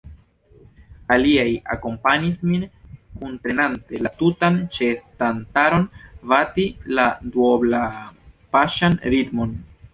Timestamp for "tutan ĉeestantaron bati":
4.23-6.69